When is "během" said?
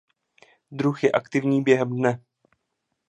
1.63-1.89